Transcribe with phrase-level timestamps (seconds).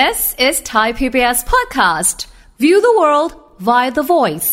[0.00, 2.26] This is Thai PBS podcast.
[2.58, 4.50] View the world via the voice.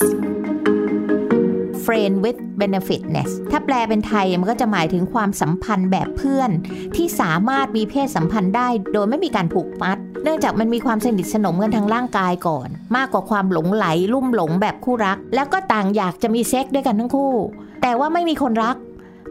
[1.86, 6.50] friend with benefitness ถ้าแปลเป็นไทยมันก็จะหมายถึงความสัมพันธ์แบบเพื่อน
[6.96, 17.34] ที่สามารถมีเพศสัมพันธ์ได้ โดยไม่มีการผูกมัด เนื่องจากมันมีความสนิทสนมกันทางร่างกายก่อน มากกว่าความหลงไหล ลุ่มหลงแบบคู่รัก แล้วก็ต่างอยากจะมีเซ็กด้วยกันทั้งคู่
[17.82, 18.76] แต่ว่าไม่มีคนรัก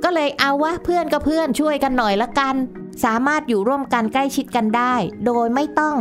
[0.05, 2.57] ก็เลยเอาวะเพื่อนกับเพื่อนช่วยกันหน่อยละกัน
[3.05, 4.95] สามารถอยู่ร่วมกันใกล้ชิดกันได้
[5.27, 5.97] โดยไม่ต้อง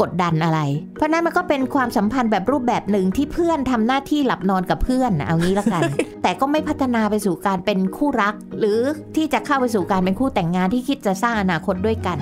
[0.00, 0.60] กดดันอะไร
[0.96, 5.82] เพราะนั้นมันก็เป็นความสัมพันธ์แบบรูปแบบหนึ่งที่เพื่อนทำหน้าที่หลับนอนกับเพื่อนนะเอางี้ละกัน
[6.22, 8.80] แต่ก็ไม่พัฒนาไปสู่การเป็นคู่รัก หรือ
[9.16, 12.18] ที่จะเข้าไปสู่การเป็นคู่แต่งงานที่คิดจะสร้างอนาคตด้วยกัน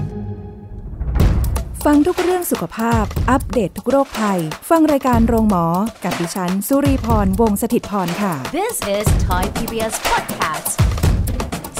[1.84, 4.40] ฟังทุกเรื่องสุขภาพ อัปเดตททุกโรคภัย
[4.70, 5.66] ฟังรายการโรงหมอ
[6.04, 10.83] กับดิฉัน สุรีพร วงศิตพรค่ะ This is Thai PBS podcast.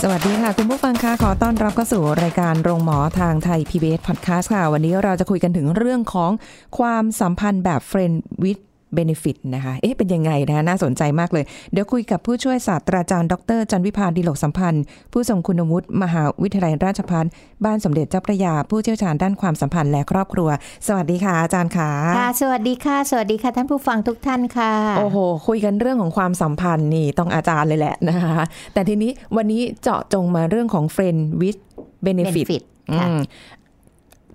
[0.06, 6.30] สวัสดีค่ะ คุณผู้ฟังคะขอต้อนรับเข้าสู่รายการโรงหมอทางไทย PBS Podcast ค่ะ วันนี้เราจะคุยกันถึงเรื่องของ
[6.78, 8.62] ความสัมพันธ์แบบ Friend with
[8.98, 17.26] Benefit นะคะ เอ๊ะ เป็นยังไงนะน่าสนใจมากเลย เดี๋ยวคุยกับผู้ช่วยศาสตราจารย์ ดร จันวิพาดีโลกสัมพันธ์ ผู้ทรงคุณวุฒิมหาวิทยาลัยราชภัฏ
[17.64, 20.48] บ้านสมเด็จเจ้าพระยา ผู้เชี่ยวชาญด้านความสัมพันธ์และครอบครัว
[20.86, 25.18] สวัสดีค่ะอาจารย์ค่ะค่ะ สวัสดีค่ะ สวัสดีค่ะท่านผู้ฟังทุกท่านค่ะ โอ้โห
[25.48, 31.60] คุยกันเรื่องของความสัมพันธ์นี่ต้องอาจารย์เลยแหละนะคะ แต่ทีนี้วันนี้เจาะจงมาเรื่องของ friend with
[32.06, 32.62] benefit benefit
[32.98, 33.20] ค่ะอืม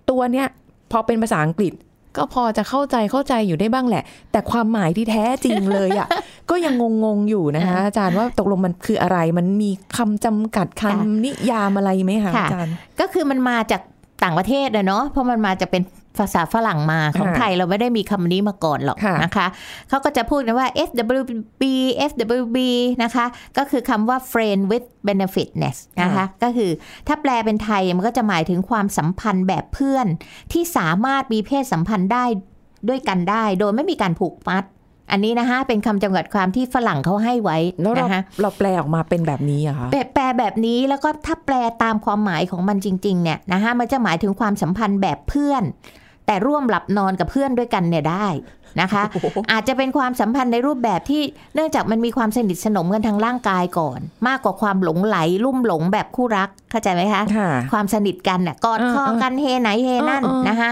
[0.10, 0.48] ตัวเนี้ย
[0.92, 1.74] พอเป็นภาษาอังกฤษ
[2.18, 6.08] ก็พอจะเข้าใจเข้าใจอยู่ได้บ้างแหละ แต่ความหมายที่แท้จริงเลยอะ
[6.50, 13.82] ก็ยังงงๆอยู่นะคะอาจารย์ว่าตกลงมันคืออะไรมันมีคำจำกัดคำนิยามอะไรไหมคะค่ะอาจารย์ ก็คือมันมาจาก
[14.24, 15.82] ต่างประเทศนะเนาะเพราะมันมาจะเป็น
[16.20, 19.48] ภาษาฝรั่งมาของค่ะไทยเราไม่ได้มีคำนี้มาก่อนหรอกค่ะนะคะ
[19.90, 21.64] เขาก็จะพูดกันว่า FWB
[22.12, 22.58] FWB
[23.04, 23.26] นะคะ
[23.58, 26.72] ก็คือคำว่า friend with benefitness นะคะ ก็คือ
[27.08, 30.08] ถ้าแปลเป็นไทยมันก็จะหมายถึงความสัมพันธ์แบบเพื่อน
[30.54, 32.26] ที่สามารถมีเพศสัมพันธ์ได้
[32.90, 34.66] ด้วยกันได้ โดยไม่มีการผูกมัด
[35.12, 45.64] อันนี้นะคะเป็นคำจำกัดความที่ฝรั่งเขาให้ไว้แล้วเรานะคะเราแปลออกมาเป็นแบบนี้เหรอะคะแปลแปลแบบนี้แล้วก็ถ้าแปลตามความหมายของมันจริง ๆ เนี่ยนะคะมันจะหมายถึงความสัมพันธ์แบบเพื่อน
[46.30, 48.28] แต่ร่วมหลับนอนกับเพื่อนด้วยกันเนี่ยได้
[48.82, 49.04] นะคะ
[49.52, 51.22] อาจจะเป็นความสัมพันธ์ในรูปแบบที่
[51.56, 60.72] เนื่องจากมันมีความสนิทสนมกันทางร่างกายก่อน มากกว่าความหลงไหลลุ่มหลงแบบคู่รักเข้าใจไหมคะค่ะความสนิทกันน่ะกอดคอเออเออกันเฮไหนเฮนั่นเออเออนะคะ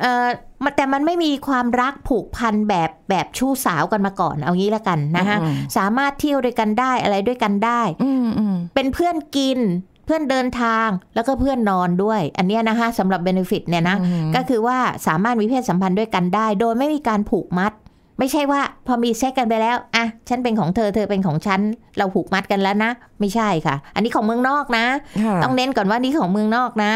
[0.00, 0.26] เอ่อ
[0.64, 9.60] มันแต่มันไม่มีความรักผูกพันแบบแบบชู้สาวกันมาก่อนเอางี้ละกันนะคะอืมสามารถเที่ยวด้วยกันได้อะไรด้วยกันได้อืมอืมเป็นเพื่อนกิน
[10.04, 17.72] เพื่อนเดินทางแล้วก็เพื่อนนอนด้วย อันเนี้ยนะคะสำหรับ benefit เนี่ยนะอืมก็คือว่าสามารถมีเพศสัมพันธ์ด้วยกันได้ โดยไม่มีการผูกมัด
[18.18, 21.60] ไม่ใช่ว่าพอมีเซ็กซ์กันไปแล้วอะฉันเป็นของเธอเธอเป็นของฉัน
[21.98, 24.86] เราผูกมัดกันแล้วนะ ไม่ใช่ค่ะ อันนี้ของเมืองนอกนะ
[25.24, 26.92] ค่ะต้องเน้นก่อนว่านี่ของเมืองนอกนะ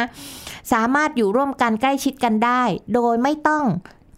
[0.73, 2.63] สามารถอยู่ร่วมกันใกล้ชิดกันได้
[2.95, 3.65] โดยไม่ต้อง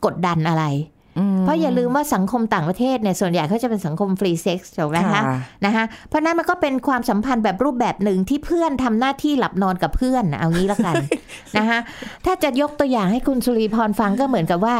[0.05, 1.00] กดดันอะไร
[1.41, 5.23] เพราะอย่าลืมว่าสังคมต่างประเทศเนี่ยส่วนใหญ่เขาจะเป็นสังคมฟรีเซ็กซ์ถูกไหมคะค่ะ
[5.65, 10.95] นะคะเพราะนั้นมันก็เป็นความสัมพันธ์แบบรูปแบบหนึ่งที่เพื่อนทำหน้าที่หลับนอนกับเพื่อนนะเอางี้ละกัน
[11.59, 11.79] นะคะ
[12.27, 14.77] ถ้าจะยกตัวอย่างให้คุณสุริพรฟังก็เหมือนกับว่า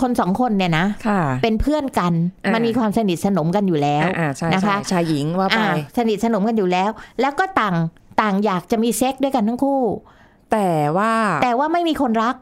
[0.00, 2.12] คนสองคนเนี่ยนะค่ะเป็นเพื่อนกัน
[2.44, 7.76] อ่ามัมันมีความสนิทสนมกันอยู่แล้วอ่าอ่าใช่นะคะใช่ชายหญิงว่าไปอ่าสนิทสนมกันอยู่แล้ว แล้วก็ต่าง
[8.20, 9.82] ต่างอยากจะมีเซ็กด้วยกันทั้งคู่
[10.52, 11.12] แต่ว่า
[11.42, 12.36] แต่ว่าไม่มีคนรัก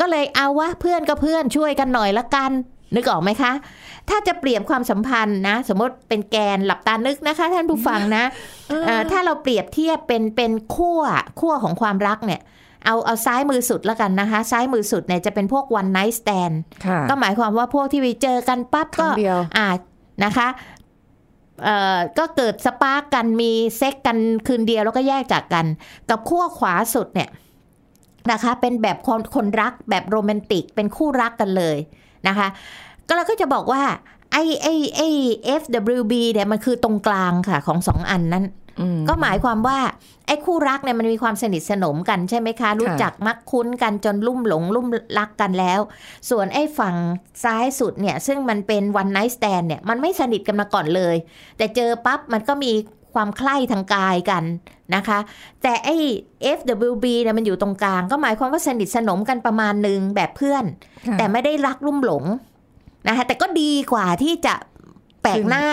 [0.00, 2.50] ก็เลยเอาวะเพื่อนกับเพื่อนช่วยกันหน่อยละกัน
[2.94, 3.52] นึกออกไหมคะ
[4.08, 8.24] ถ้าจะเปรียบความสัมพันธ์นะ สมมติเป็นแกนหลับตานึกนะคะ ท่านผู้ฟังนะ
[8.84, 11.00] เอ่อถ้าเราเปรียบเทียบเป็นเป็นขั้ว
[11.40, 12.40] ขั้วของความรักเนี่ย
[12.84, 16.54] เอาเอาซ้ายมือสุดแล้วกันนะคะ ซ้ายมือสุดเนี่ยจะเป็นพวก one night stand
[16.86, 19.68] ค่ะก็หมายความว่าพวกที่ไปเจอกันปั๊บครั้ก็งเดียวก็อ่า
[20.24, 20.48] นะคะ
[21.64, 25.66] เอ่อก็เกิด spark กันมีเซ็กซ์กันคืนเดียวแล้วก็แยกจากกัน
[26.08, 27.30] กับขั้วขวาสุดเนี่ย
[28.32, 31.76] นะคะ เป็นแบบคนคนรักแบบโรแมนติกเป็นคู่รักกันเลย
[32.28, 32.48] นะคะ
[33.08, 33.82] ก็เราก็จะบอกว่า
[34.32, 35.08] ไอ้ไอ้ไอ้
[35.60, 38.46] FWB เนี่ยมันคือตรงกลางค่ะของสองอันนั้น
[38.80, 39.78] อืมก็หมายความว่า
[40.26, 44.86] ไอ้คู่รักเนี่ยมันมีความสนิทสนมกันใช่ไหมคะ รู้จักมักคุ้นกันจนลุ่มหลงลุ่ม
[45.18, 45.80] รักกันแล้ว
[46.30, 46.96] ส่วนไอ้ฝั่ง
[47.44, 51.16] ซ้ายสุดเนี่ย ซึ่งมันเป็น one night stand เนี่ย มันไม่สนิทกันมาก่อนเลย
[51.56, 52.72] แต่เจอปั๊บมันก็มี
[53.16, 54.44] ความใคล้ทางกายกัน
[54.94, 55.18] นะคะ
[55.62, 55.96] แต่ไอ้
[56.58, 60.64] FWB เนี่ยมันอยู่ตรงกลาง ก็หมายความว่าสนิทสนมกันประมาณหนึ่งแบบเพื่อน
[61.06, 62.24] ค่ะแต่ไม่ได้รักลุ่มหลง
[63.08, 64.54] นะคะแต่ก็ดีกว่าที่จะ
[65.22, 65.64] แปลกหน้า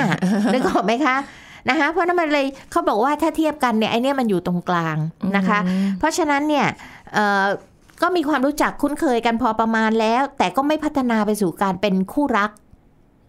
[0.53, 1.15] นึกออกไหมคะ
[1.69, 4.97] นะคะเพราะนั้นมันเลยเขาบอกว่าถ้าเทียบกันเนี่ยไอเนี่ยมันอยู่ตรงกลาง
[5.37, 5.59] นะคะ
[5.99, 6.65] เพราะฉะนั้นเนี่ย
[7.13, 7.45] เอ่อ
[8.01, 12.51] ก็มีความรู้จักคุ้นเคยกันพอประมาณแล้ว แต่ก็ไม่พัฒนาไปสู่การเป็นคู่รัก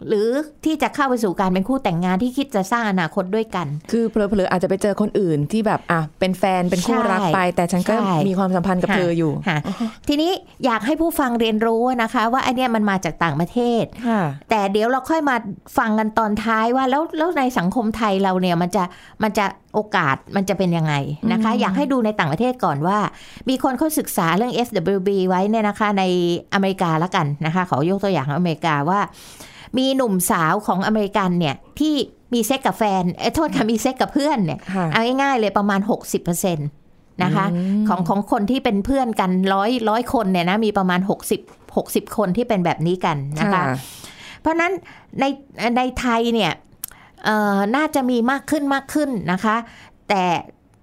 [0.09, 0.29] หรือ
[0.65, 9.59] ที่จะเข้าไปสู่การเป็นคู่แต่งงานที่คิดจะสร้างอนาคตด้วยกัน คือเผลอๆอาจจะไปเจอคนอื่นที่แบบอะเป็นแฟนเป็นคู่รักไป แต่ฉันก็ใช่มีความสัมพันธ์กับเธออยู่ค่ะ
[10.09, 10.33] ทีนี้
[10.65, 14.21] อยากให้ผู้ฟังเรียนรู้นะคะ ว่าอันเนี้ยมันมาจากต่างประเทศค่ะ
[14.51, 15.37] แต่เดี๋ยวเราค่อยมา
[15.79, 18.85] ฟังกันตอนท้ายว่าแล้วแล้วในสังคมไทยเราเนี่ยมันจะ
[19.23, 20.95] มันจะโอกาสมันจะเป็นยังไง
[21.33, 22.99] นะคะ อยากให้ดูในต่างประเทศก่อนว่า
[23.49, 26.05] มีคนเขาศึกษาเรื่อง FWB ไว้เนี่ยนะคะใน
[26.55, 29.01] อเมริกาละกันนะคะขอยกตัวอย่างของอเมริกาว่า
[29.79, 31.95] มีหนุ่มสาวของอเมริกันเนี่ยที่
[32.35, 35.81] มีเซ็กกับแฟนเอ้ยโทษค่ะมีเซ็กกับเพื่อนเนี่ยค่ะเอาง่ายๆเลยประมาณ
[36.23, 37.47] 60%นะคะ
[37.89, 41.01] ของของคนที่เป็นเพื่อนกันร้อยร้อยคนเนี่ยนะมีประมาณ
[41.39, 43.63] 60 60 คนที่เป็นแบบนี้กันนะคะ
[44.41, 44.73] เพราะฉะนั้น
[45.21, 45.25] ใน
[45.77, 46.53] ในไทยเนี่ย
[47.25, 49.57] เอ่อน่าจะมีมากขึ้นมากขึ้นนะคะ
[50.09, 50.25] แต่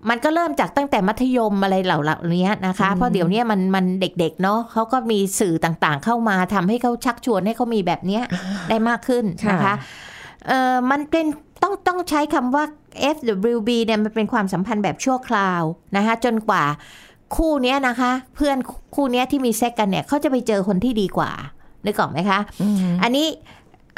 [0.09, 1.99] มันก็เริ่มจากตั้งแต่มัธยมอะไรเหล่า
[2.35, 8.23] นี้นะคะ เพราะเดี๋ยวนี้มันมันเด็กๆเนาะเขาก็มีสื่อต่างๆ เข้ามาทำให้เขาชักชวนให้เขามีแบบเนี้ย
[8.69, 9.75] ได้มากขึ้นนะคะค่ะ
[10.47, 11.25] เออมันเป็น
[11.63, 12.63] ต้องต้องใช้คำว่า
[13.15, 15.61] FWB เนี่ยมันเป็นความสัมพันธ์แบบชั่วคราว
[15.97, 16.63] นะคะจนกว่า
[17.35, 18.57] คู่เนี้ยนะคะ เพื่อน
[18.95, 21.31] คู่เนี้ยที่มีเซ็กกันเนี่ยเขาจะไปเจอคนที่ดีกว่า
[21.85, 22.39] นึกออกไหมคะ
[23.03, 23.27] อันนี้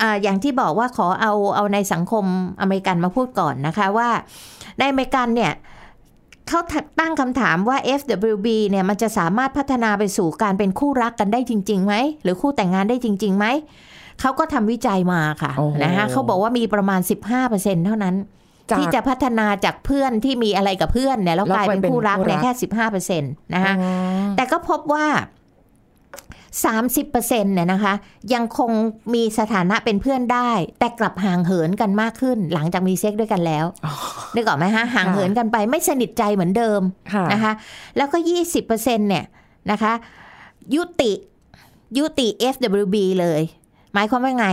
[0.02, 2.26] อ่าอย่างที่บอกว่าขอเอาเอาในสังคม
[2.62, 4.10] อเมริกันมาพูดก่อนนะคะว่า
[4.80, 5.52] ในอเมริกันเนี่ย
[6.48, 6.60] เขา
[7.00, 13.46] ตั้งคำถามว่า FWB เนี่ยมันจะสามารถพัฒนาไปสู่การเป็นคู่รักกันได้จริงๆไหมหรือคู่แต่งงานได้จริงๆไหม
[14.22, 17.00] เขาก็ทำวิจัยมาค่ะโอ้โหนะคะเขาบอกว่ามีประมาณ
[17.44, 18.16] 15%เท่านั้น
[18.70, 22.52] จากที่จะพัฒนาจากเพื่อนที่มีอะไรกับเพื่อนเนี่ยแล้วกลายเป็นคู่รักเนี่ยแค่
[22.88, 23.92] 15%นะคะอ๋อ
[24.38, 25.06] แต่ก็พบว่า
[26.64, 27.94] 30%เนี่ยนะคะ
[28.34, 28.72] ยังคง
[29.14, 33.66] มีสถานะเป็นเพื่อนได้ แต่กลับห่างเหินกันมากขึ้น หลังจากมีเซ็กด้วยกันแล้ว
[34.36, 36.82] นึกออกไหมฮะห่างเหินกันไปไม่สนิทใจเหมือนเดิม
[37.14, 37.54] ค่ะนะคะ
[37.98, 38.18] แล้วก็
[38.64, 39.26] 20%เนี่ย
[39.72, 39.94] นะคะ
[40.76, 41.12] ยุติ
[41.98, 43.42] ยุติ FWB เลย
[43.94, 44.48] หมายความว่าไง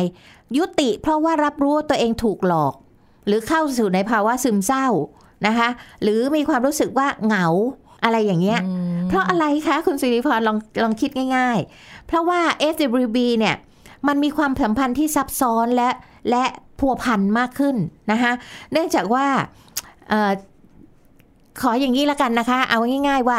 [0.57, 2.75] ยุติเพราะว่ารับรู้ว่าตัวเองถูกหลอก
[3.27, 4.87] หรือเข้าสู่ในภาวะซึมเศร้า
[5.47, 5.69] นะคะ
[6.03, 7.47] หรือมีความรู้สึกว่าเหงา
[8.05, 8.61] อะไรอย่างเงี้ย
[9.09, 12.41] เพราะอะไรคะ คุณสิริพรลองลองคิดง่าย ๆ เพราะว่า
[12.75, 13.57] FWB เนี่ย
[14.09, 15.91] มันมีความสัมพันธ์ที่ซับซ้อนและ
[16.31, 16.45] และ
[16.79, 17.77] พัวพันมากขึ้น
[18.13, 18.33] นะคะ
[18.73, 19.27] เนื่องจากว่า
[20.09, 20.33] เออ
[21.61, 23.39] ขออย่างนี้ละกันนะคะ เอาง่าย ๆว่า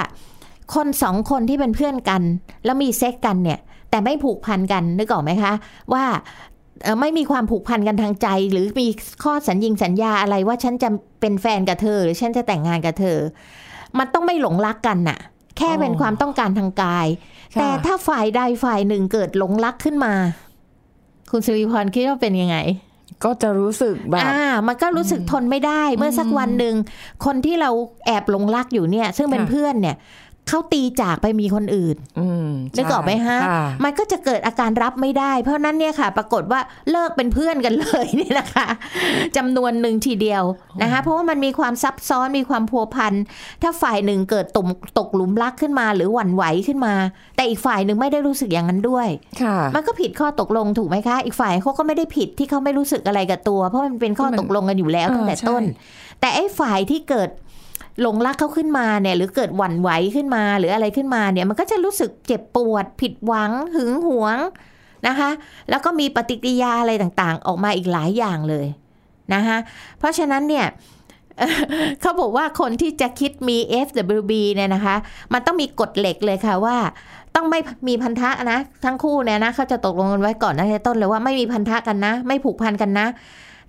[0.76, 2.22] คนสองคนที่เป็นเพื่อนกัน
[2.66, 3.60] แล้วมีเซ็กกันเนี่ย
[3.90, 5.54] แต่ไม่ผูกพันกันนึกออกไหมคะ
[5.94, 6.06] ว่า
[6.84, 8.88] เอ่อไม่มีความผูกพันกันทางใจ หรือมี
[9.24, 10.90] ข้อสัญญิงสัญญาอะไรว่าฉันจะ
[11.22, 13.18] เป็นแฟนกับเธอ หรือฉันจะแต่งงานกับเธอ
[14.00, 15.20] มันต้องไม่หลงรักกันน่ะ
[15.58, 17.08] แค่เป็นอ๋อความต้องการทางกาย
[17.56, 20.14] ค่ะแต่ถ้าฝ่ายใดฝ่ายหนึ่งเกิดหลงรักขึ้นมา
[21.32, 22.58] คุณสุริพรคิดว่าเป็นยังไง
[23.24, 26.76] ก็จะรู้สึกแบบอ่า มันก็รู้สึกทนไม่ได้ เมื่อสักวันหนึ่ง
[27.26, 27.70] คนที่เรา
[28.06, 29.96] แอบหลงรักอยู่เนี่ย ซึ่งเป็นค่ะเพื่อนเนี่ย
[30.52, 36.60] เขาตีจากไปมีคนอื่นอืมนึกออกไหมฮะใช่ค่มันก็จะเกิดอาการรับไม่ได้ เพราะนั้นเนี่ยค่ะ ปรากฏว่า
[36.92, 38.68] เลิกเป็นเพื่อนกันเลยเนี่ยนะคะ
[39.38, 40.44] จำนวนหนึ่งทีเดียว
[40.82, 43.14] นะคะ เพราะว่ามันมีความซับซ้อนมีความพัวพัน
[43.62, 44.66] ถ้าฝ่ายหนึ่งเกิดตก
[44.98, 46.94] ตกหลุมรักขึ้นมา หรือหวั่นไหวขึ้นมา
[47.36, 49.08] แต่อีกฝ่ายหนึ่งไม่ได้รู้สึกอย่างนั้นด้วย
[49.42, 55.64] ค่ะมันก็ผิดข้อตกลงถูกไหมคะ อีกฝ่ายเขาก็ไม่ได้ผิดที่เขาไม่รู้สึกอะไรกับตัว เพราะมันเป็นข้อมันตกลงกันอยู่แล้วเออตั้งแต่ใช่ต้น
[56.22, 57.30] แต่ไอ้ฝ่ายที่เกิด
[58.02, 64.38] หลงรักเขาขึ้นมาเนี่ยหรือเกิดหวั่นไหวขึ้นมา หรืออะไรขึ้นมาเนี่ยมันก็จะรู้สึกเจ็บปวด ผิดหวังหึงหวง
[65.08, 65.30] นะคะ
[65.70, 68.66] แล้วก็มีปฏิกิริยาอะไรต่างๆ ออกมาอีกหลายอย่างเลย
[69.34, 69.58] นะคะ
[70.00, 70.66] เพราะฉะนั้นเนี่ย
[72.02, 74.96] เขาบอกว่าคนที่จะคิดมี FWB เนี่ยนะคะ
[75.34, 76.78] มันต้องมีกฎเหล็กเลยค่ะว่า
[77.36, 83.08] ต้องไม่มีพันธะนะ ทั้งคู่เนี่ยนะเขาจะตกลงกันไว้ก่อนตั้งแต่ต้นเลยว่าไม่มีพันธะกันนะ ไม่ผูกพันกันนะ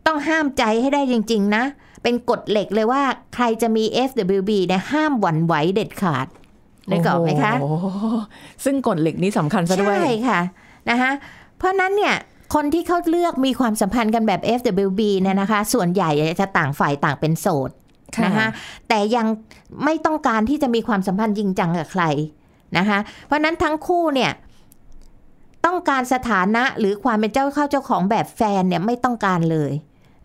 [0.07, 1.64] ต้องห้ามใจให้ได้จริง ๆ นะ
[2.02, 3.02] เป็นกฎเหล็กเลยว่า
[3.35, 6.26] ใครจะมี FWB เนี่ยห้ามหวั่นไหวเด็ดขาด
[6.88, 7.87] ได้ก่อนไหมคะโอ้โห
[8.64, 10.40] ซึ่งกฎเหล็กนี้สำคัญซะด้วย ใช่ค่ะ
[10.90, 11.11] นะคะ
[11.59, 12.14] เพราะนั้นเนี่ย
[12.54, 17.71] คนที่เขาเลือกมีความสัมพันธ์กันแบบ FWB เนี่ยนะคะ ส่วนใหญ่จะต่างฝ่ายต่างเป็นโสด
[18.16, 18.47] ค่ะนะคะ
[18.88, 19.26] แต่ยัง
[19.85, 22.04] ไม่ต้องการที่จะมีความสัมพันธ์จริงจังกับใคร
[22.78, 24.32] นะคะ เพราะฉะนั้นทั้งคู่เนี่ย
[25.66, 29.73] ต้องการสถานะหรือความเป็นเจ้าเข้าเจ้าของแบบแฟนเนี่ยไม่ต้องการเลย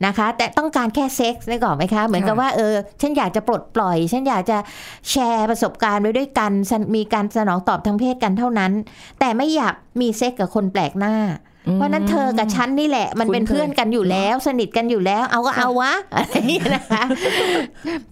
[0.05, 4.57] นะคะ แต่ต้องการแค่เซ็กซ์ได้ก่อนไหมคะ เหมือนกับว่าเออฉันอยากจะปลดปล่อย ฉันอยากจะ
[5.09, 8.71] แชร์ประสบการณ์ไว้ด้วยกันสนมีการสนองตอบทางเพศกันเท่านั้น
[9.19, 11.15] แต่ไม่อยากมีเซ็กกับคนแปลกหน้า
[11.75, 17.03] เพราะฉะนั้นเธอกับฉันนี่แหละ มันเป็นคุ้นเคยเพื่อนกันอยู่แล้ว สนิทกันอยู่แล้ว เอาก็เอาวะอะไรอย่างเงี้ยนะคะ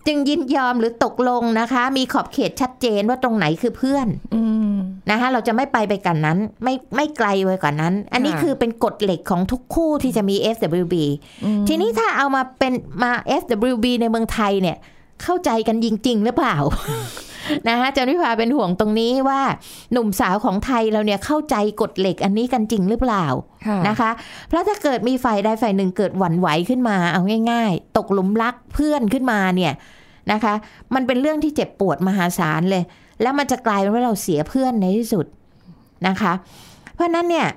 [0.08, 4.76] จึงยินยอมหรือตกลงนะคะ มีขอบเขตชัดเจนว่าตรงไหนคือเพื่อนอืม
[5.12, 10.96] นะคะเราจะไม่ไปไปกันนั้น ไม่ไม่ไกลไปกว่านั้น อันนี้ค่ะคือเป็นกฎเหล็กของทุกคู่ที่จะมี FWB
[11.68, 14.78] ทีนี้ถ้าเอามาเป็นมา FWB ในเมืองไทยเนี่ย
[15.24, 16.56] เข้าใจกันจริง ๆ หรือเปล่า
[17.70, 19.42] นะคะจันวิภาเป็นห่วงตรงนี้ว่า
[19.92, 23.26] หนุ่มสาวของไทยเราเนี่ยเข้าใจกฎเหล็กอันนี้กันจริงหรือเปล่า
[23.68, 24.10] ค่ะนะคะ
[24.48, 27.22] เพราะถ้าเกิดมีฝ่ายใดฝ่ายหนึ่งเกิดหวั่นไหวขึ้นมาเอา
[27.52, 29.74] ง่าย ๆ ตกหลุมรักเพื่อนขึ้นมาเนี่ย
[30.32, 30.54] นะคะ
[30.96, 32.84] มันเป็นเรื่องที่เจ็บปวดมหาศาลเลย
[33.22, 35.26] แล้วมันจะกลายเป็นว่าเราเสียเพื่อนในที่สุด
[36.08, 36.34] นะคะ
[36.94, 37.48] เพราะฉะนั้นเนี่ย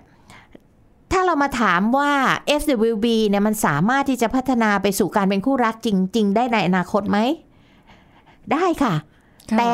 [1.13, 2.13] ถ้าเรามาถามว่า
[2.61, 7.19] FWB เนี่ยมันสามารถที่จะพัฒนาไปสู่การเป็นคู่รักจริง ๆ ได้ในอนาคตไหม
[8.53, 8.95] ได้ค่ะค่ะ
[9.59, 9.73] แต่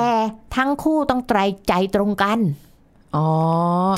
[0.56, 1.38] ทั้งคู่ต้องไตร
[1.68, 2.38] ใจตรงกัน
[3.16, 3.28] อ๋อ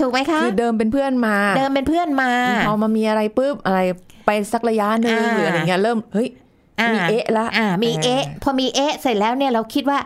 [0.00, 2.30] ถูกไหมคะคือเดิมเป็นเพื่อนมา เดิมเป็นเพื่อนมา
[2.66, 3.80] พอมามีอะไรปุ๊บอะไร
[4.26, 6.28] ไปสักระยะหนึ่งอ่าหรืออะไรเงี้ยเริ่มเฮ้ย
[6.94, 9.98] มีเอ๊ะละอ่ามีอ่าเอ๊ะพอมีเอ๊ะเสร็จแล้วเนี่ยเราคิดว่า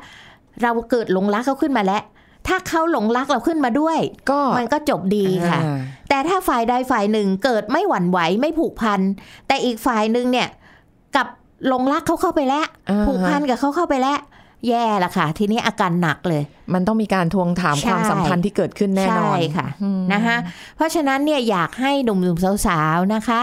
[0.62, 2.02] เราเกิดหลงรักเขาขึ้นมาแล้ว
[2.48, 3.98] ถ้าเขาหลงรักเราขึ้นมาด้วย
[4.30, 9.00] ก็มันก็จบดีค่ะอ่าแต่ถ้าฝ่ายใดฝ่ายหนึ่งเกิดไม่หวั่นไหวไม่ผูกพัน
[9.46, 10.48] แต่อีกฝ่ายหนึ่งเนี่ย
[11.16, 11.28] กลับ
[11.68, 14.18] หลงรักเขาเข้าไปแล้วอ่าผูกพันกับเขาเข้าไปแล้ว
[14.68, 16.42] แย่ละค่ะ ทีนี้อาการหนักเลย
[16.74, 20.36] มันต้องมีการทวงถามใช่ความสัมพันธ์ที่เกิดขึ้นแน่นอนใช่ค่ะอืมนะคะ
[20.76, 23.40] เพราะฉะนั้นเนี่ยอยากให้หนุ่มๆสาวๆนะคะ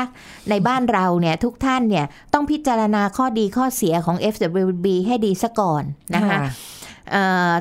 [0.49, 5.83] ในบ้านเราเนี่ยทุกท่านเนี่ยต้องพิจารณาข้อดีข้อเสียของ FWB ให้ดีซะก่อน
[6.15, 6.37] นะคะ
[7.11, 7.51] เอ่อ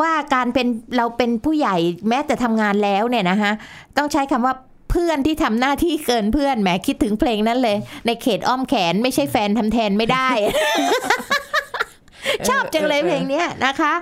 [0.00, 1.76] ว่าการเป็นเราเป็นผู้ใหญ่
[2.08, 3.52] แม้แต่ทำงานแล้วเนี่ยนะคะ
[3.96, 4.54] ต้องใช้คำว่า
[4.90, 7.76] เพื่อนที่ทำหน้าที่เกินเพื่อนแหมคิดถึงเพลงนั้นเลย
[8.06, 10.28] ในเขตอ้อมแขนไม่ใช่แฟนทำแทนไม่ได้
[12.48, 13.92] ชอบจังเลยเพลงนี้นะคะ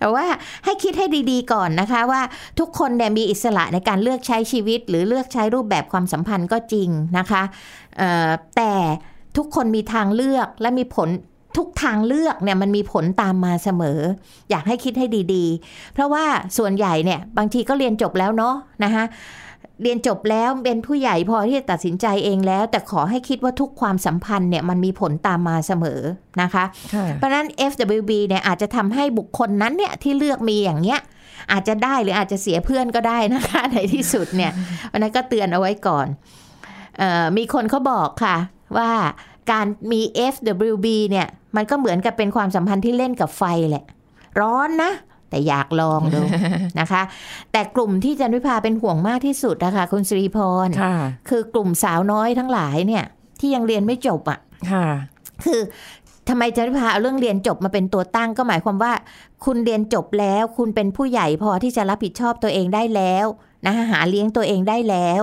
[0.00, 0.24] แต่ว่า
[0.64, 2.22] ให้คิดให้ดีๆก่อนนะคะว่า
[2.58, 7.42] ทุกคนเนี่ยมีอิสระในการเลือกใช้ชีวิต หรือเลือกใช้รูปแบบความสัมพันธ์ก็จริงนะคะ
[8.56, 8.74] แต่
[9.36, 11.08] ทุกคนมีทางเลือกและมีผล
[11.56, 14.00] ทุกทางเลือกเนี่ยมันมีผลตามมาเสมอ
[14.50, 16.24] อยากให้คิดให้ดีๆ เพราะว่า
[16.58, 19.04] ส่วนใหญ่เนี่ยบางทีก็เรียนจบแล้วเนาะนะคะ
[19.82, 26.00] เรียนจบแล้วเป็นผู้ใหญ่พอที่จะตัดสินใจเองแล้ว แต่ขอให้คิดว่าทุกความสัมพันธ์เนี่ยมันมีผลตามมาเสมอ
[26.42, 31.00] นะคะค่ะเพราะฉะนั้น FWB เนี่ยอาจจะทำให้บุคคลนั้นเนี่ยที่เลือกมีอย่างเงี้ย
[31.52, 34.52] อาจจะได้หรืออาจจะเสียเพื่อนก็ได้นะคะในที่สุดเนี่ย
[34.92, 36.06] วันนั้นก็เตือนเอาไว้ก่อน
[36.98, 38.36] เออมีคนเขาบอกค่ะ
[38.76, 38.90] ว่า
[39.50, 40.00] การมี
[40.32, 43.84] FWB เนี่ยมันก็เหมือนกับเป็นความสัมพันธ์ที่เล่นกับไฟแหละ
[44.40, 44.92] ร้อนนะ
[45.30, 46.20] แต่อยากลองดู
[46.80, 47.02] นะคะ
[47.52, 50.96] แต่กลุ่มที่จันวิภาเป็นห่วงมากที่สุดนะคะคุณสิริพรค่ะ
[51.28, 53.04] คือกลุ่มสาวน้อยทั้งหลายเนี่ย
[53.40, 54.38] ที่ยังเรียนไม่จบอะ
[54.72, 54.86] ค่ะ
[55.44, 55.60] คือ
[56.28, 58.92] ทำไมจะพาเอาเรื่องเรียนจบมาเป็นตัวตั้งก็หมายความว่า
[59.44, 63.26] คุณเรียนจบแล้ว คุณเป็นผู้ใหญ่พอที่จะรับผิดชอบตัวเองได้แล้ว
[63.66, 65.22] นะคะหาเลี้ยงตัวเองได้แล้ว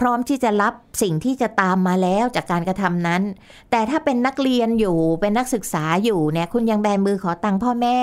[0.00, 3.22] พร้อมที่จะรับสิ่งที่จะตามมาแล้วจากการกระทำนั้น
[3.70, 7.98] แต่ถ้าเป็นนักเรียนอยู่เป็นนักศึกษาอยู่เนี่ยคุณยังแบมือขอตังค์พ่อแม่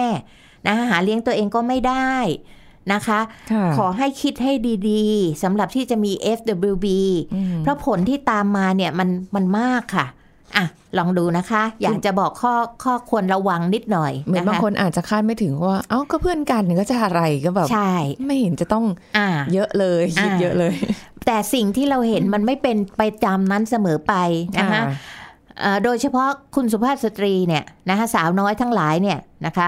[0.67, 2.13] นะคะหาเลี้ยงตัวเองก็ไม่ได้
[2.93, 3.19] นะคะ
[3.51, 4.53] ค่ะขอให้คิดให้
[4.89, 6.87] ดีๆสำหรับที่จะมี FWB
[7.35, 10.07] อืมเพราะผลที่ตามมาเนี่ยมันมันมากค่ะ
[10.57, 10.65] อะ
[10.97, 12.53] ลองดูนะคะ อยากจะบอกข้อ
[12.83, 17.93] ข้อควรระวังนิดหน่อย เหมือนนะบางคะคนอาจจะคาดไม่ถึงว่า เอ้าก็เพื่อนกันก็จะอะไรก็แบบใช่
[18.25, 18.85] ไม่เห็นจะต้อง
[19.17, 20.73] อ่าเยอะเลยคิดอ่าเยอะเลย
[21.25, 24.13] แต่สิ่งที่เราเห็นมันไม่เป็นไปตามนั้นเสมอไป
[24.59, 24.81] นะคะ
[25.59, 29.67] เอ่อโดยเฉพาะคุณสุภาพสตรีเนี่ยนะคะสาวน้อยทั้งหลายเนี่ยนะคะ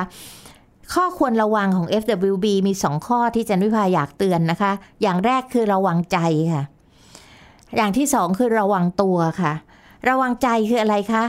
[0.94, 6.18] ข้อควรระวังของ FWB มีสองข้อที่จันวิภาอยากเตือนนะคะ อย่างแรกคือระวังใจ
[6.54, 6.63] ค่ะ
[7.75, 9.54] อย่างที่สองคือระวังตัวค่ะ
[10.10, 11.24] ระวังใจคืออะไรคะ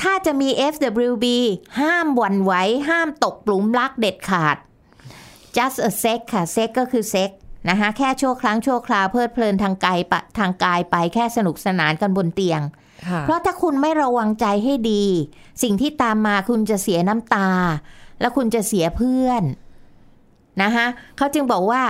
[0.00, 1.26] ถ้าจะมี FWB
[1.80, 2.52] ห้ามหวั่นไหว
[2.88, 4.56] ห้ามตกปลุมรักเด็ดขาด
[5.56, 7.30] just a sex ค่ะ sex ก็คือ sex
[7.68, 12.60] นะคะแค่ชั่วครั้งชั่วคราวเพลิดเพลินทางกายปะทางกายไปแค่สนุกสนานกันบนเตียง
[13.08, 15.04] ค่ะเพราะถ้าคุณไม่ระวังใจให้ดี
[15.62, 17.48] สิ่งที่ตามมาคุณจะเสียน้ำตา
[18.20, 19.44] แล้วคุณจะเสียเพื่อน
[20.62, 20.86] นะคะ
[21.16, 21.82] เขาจึงบอกว่า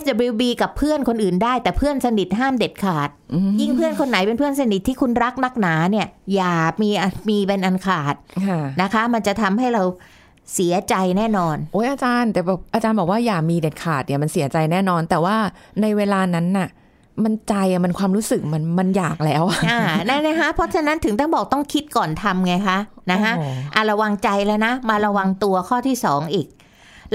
[0.00, 6.90] FWB กับเพื่อนคนอื่นได้ แต่เพื่อนสนิทห้ามเด็ดขาดอืมยิ่งเพื่อนคนไหนเป็นเพื่อนสนิทที่คุณรักนักหนาเนี่ย อย่ามี
[7.28, 8.14] มีเป็นอันขาด
[8.46, 9.82] ค่ะนะคะ มันจะทำให้เรา
[10.54, 15.36] เสียใจแน่นอน โอ้ยอาจารย์แต่แบบอาจารย์บอกว่าอย่ามีเด็ดขาดเนี่ยมันเสียใจแน่นอน แต่ว่า
[15.80, 16.68] ในเวลานั้นน่ะ
[17.24, 22.78] มันใจอะมันความรู้สึกมันมันอยากแล้วอะอ่านั่นนะคะเพราะฉะนั้นถึงต้องบอกต้องคิดก่อนทำไงคะ
[23.12, 26.46] นะคะโอ้โหอะระวังใจแล้วนะ มาระวังตัวข้อที่สองอีก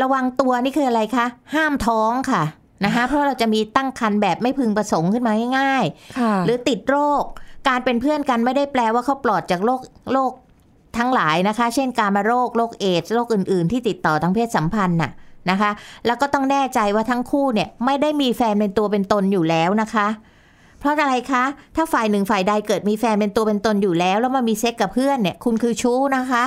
[0.01, 2.43] ระวังตัวนี่คืออะไรคะห้ามท้องค่ะ
[2.85, 5.85] นะคะเพราะเราจะมีตั้งครรภ์แบบไม่พึงประสงค์ขึ้นมาง่าย
[6.19, 7.23] ค่ะๆหรือติดโรค
[7.67, 9.81] การเป็นเพื่อนกันไม่ได้แปลว่าเขาปลอดจากโรค
[10.13, 10.31] โรค
[10.97, 15.11] ทั้งหลายนะคะ เช่นการมาโรคโรคเอดส์โรคอื่น ๆ ที่ติดต่อทางเพศสัมพันธ์น่ะ
[15.49, 15.71] นะคะ
[16.05, 20.07] แล้วก็ต้องแน่ใจว่าทั้งคู่เนี่ยไม่ได้มีแฟนเป็นตัวเป็นตนอยู่แล้วนะคะ
[20.79, 21.43] เพราะอะไรคะ
[21.75, 26.45] ถ้าฝ่ายหนึ่งฝ่ายใดเกิดมีแฟนเป็นตัวเป็นตนอยู่แล้ว แล้วมามีเซ็กกับเพื่อนเนี่ย คุณคือชู้นะคะ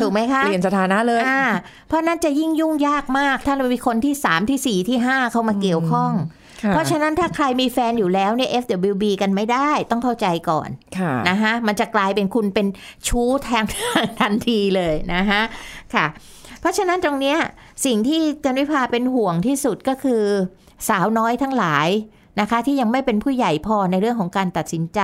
[0.00, 1.42] ถูกไหมคะ เปลี่ยนสถานะเลยอ่า
[1.88, 6.12] เพราะนั้นจะยิ่งยุ่งยากมาก ถ้าเรามีคนที่สามที่สี่ที่ห้าเข้ามาเกี่ยวข้อง
[6.62, 10.68] ค่เพราะฉะนั้นถ้าใครมีแฟนอยู่แล้วเนี่ย FWB กันไม่ได้ต้องเข้าใจก่อน
[10.98, 12.66] ค่ะนะคะมันจะกลายเป็นคุณเป็น
[13.08, 13.64] ชู้แทง
[14.20, 15.42] ทันทีเลยนะคะ
[15.94, 16.06] ค่ะ
[16.60, 17.38] เพเพราะฉะนั้นตรงเนี้ย
[17.84, 20.22] สิ่งที่จันวิภาเป็นห่วงที่สุดก็คือ
[20.88, 21.88] สาวน้อยทั้งหลาย
[22.40, 25.00] นะคะ ที่ยังไม่เป็นผู้ใหญ่พอในเรื่องของการตัดสินใจ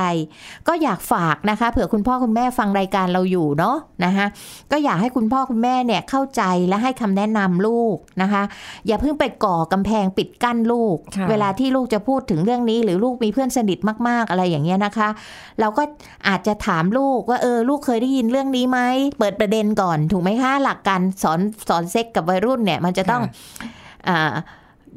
[0.68, 4.26] ก็อยากฝากนะคะ เผื่อคุณพ่อคุณแม่ฟังรายการเราอยู่เนาะนะคะ
[4.72, 8.42] ก็อยากให้คุณพ่อคุณแม่เนี่ยเข้าใจและให้คำแนะนำลูกนะคะ
[8.86, 15.08] อย่าเพิ่งไปก่อกำแพงปิดกั้นลูกค่ะเวลาที่ลูกจะพูดถึงเรื่องนี้ หรือลูกมีเพื่อนสนิทมาก ๆอะไรอย่างเงี้ยนะคะ
[15.60, 15.82] เราก็
[16.28, 18.78] อาจจะถามลูกว่าเออลูกเคยได้ยินเรื่องนี้ไหม
[19.18, 23.22] เปิดประเด็นก่อนถูกไหมคะหลักการสอนสอนเซ็กกับวัยรุ่นเนี่ย มันจะต้อง
[24.08, 24.32] อ่า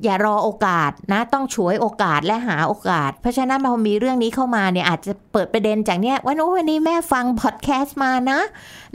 [0.03, 8.39] อย่ารอโอกาสนะ ต้องฉวยโอกาสและหาโอกาส เพราะฉะนั้นพอมีเรื่องนี้เข้ามาเนี่ยอาจจะเปิดประเด็นจากเนี้ยวันโอ้วันนี้แม่ฟังพอดแคสต์มานะ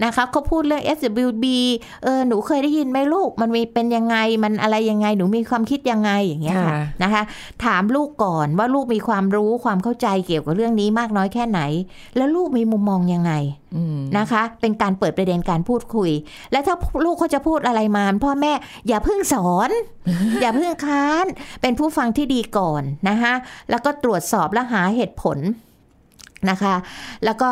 [0.05, 1.45] นะคะเขาพูดเรื่อง SWB
[2.05, 7.23] เออหนูเคยได้ยินไหมลูก มันมีเป็นยังไงมันอะไรยังไงหนูมีความคิดยังไงอย่างเงี้ยค่ะค่ะนะคะ
[7.65, 11.61] ถามลูกก่อนว่าลูกมีความรู้ความเข้าใจเกี่ยวกับเรื่องนี้มากน้อยแค่ไหน
[12.17, 13.33] แล้วลูกมีมุมมองยังไง
[13.68, 13.68] อืม
[14.19, 16.11] นะคะ เป็นการเปิดประเด็นการพูดคุย
[16.53, 18.53] และถ้าลูกเขาจะพูดอะไรมาพ่อแม่
[18.89, 19.71] อย่าเพิ่งสอน
[20.41, 21.27] อย่าเพิ่งค้าน
[21.63, 23.35] เป็นผู้ฟังที่ดีก่อนนะคะ
[23.71, 25.39] แล้วก็ตรวจสอบและหาเหตุผล
[26.51, 26.75] นะคะ
[27.25, 27.51] แล้วก็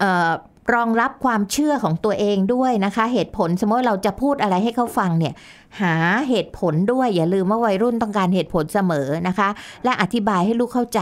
[0.00, 0.30] เอ่อ
[0.74, 5.34] รองรับความเชื่อของตัวเองด้วยนะคะ เหตุผลสมมติเราจะพูดอะไรให้เขาฟังเนี่ย
[5.80, 5.94] หา
[6.28, 9.48] เหตุผลด้วยอย่าลืมว่าวัยรุ่นต้องการเหตุผลเสมอนะคะ
[9.84, 11.00] และอธิบายให้ลูกเข้าใจ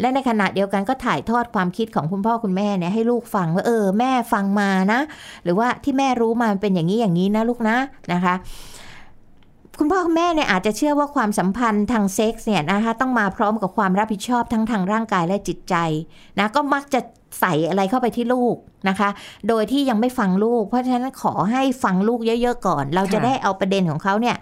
[0.00, 5.00] และในขณะเดียวกันก็ถ่ายทอดความคิดของคุณพ่อคุณแม่เนี่ยให้ลูกฟังว่าเออแม่ฟังมานะ
[5.44, 7.76] หรือว่าที่แม่รู้มามันเป็นอย่างนี้อย่างนี้นะลูกนะ
[8.12, 8.34] นะคะ
[9.78, 15.74] คุณพ่อคุณแม่เนี่ยอาจจะเชื่อว่าความสัมพันธ์ทางเซ็กส์เนี่ยนะคะต้องมาพร้อมกับความรับผิดชอบทั้งทางร่างกายและจิตใจ
[16.38, 17.00] นะก็มักจะ
[17.40, 18.56] ใส่อะไรเข้าไปที่ลูก
[18.88, 19.08] นะคะ
[19.48, 24.36] โดยที่ยังไม่ฟังลูก เพราะฉะนั้นขอให้ฟังลูกเยอะๆก่อน เราจะได้เอาประเด็นของเขาเนี่ย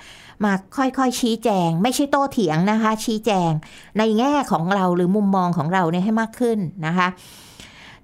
[0.44, 3.50] มาค่อยๆชี้แจง ไม่ใช่โต้เถียงนะคะ ชี้แจง
[3.98, 7.08] ในแง่ของเราหรือมุมมองของเราเนี่ยให้มากขึ้นนะคะ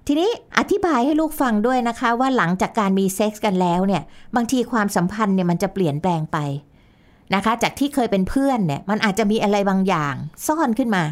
[0.07, 4.03] ทีนี้อธิบายให้ลูกฟังด้วยนะคะว่าหลังจากการมีเซ็กส์กันแล้วเนี่ย
[4.35, 6.37] บางทีความสัมพันธ์เนี่ยมันจะเปลี่ยนแปลงไป
[7.35, 10.13] นะคะ จากที่เคยเป็นเพื่อนเนี่ย มันอาจจะมีอะไรบางอย่าง
[10.47, 11.03] ซ่อนขึ้นมา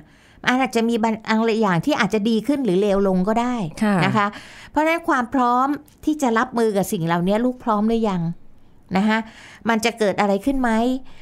[0.44, 4.28] มันอาจจะมีบางอะไรอย่างที่อาจจะดีขึ้นหรือเลวลงก็ได้ค่ะนะคะ
[4.72, 5.68] เพราะฉะนั้นความพร้อม
[6.06, 8.22] ที่จะรับมือกับสิ่งเหล่านี้ลูกพร้อมหรือยัง
[8.98, 9.18] นะคะ
[9.70, 10.70] มันจะเกิดอะไรขึ้นไหม